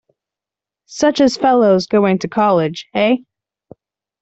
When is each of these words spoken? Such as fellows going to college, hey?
Such 0.87 1.21
as 1.21 1.37
fellows 1.37 1.85
going 1.85 2.17
to 2.17 2.27
college, 2.27 2.87
hey? 2.91 3.23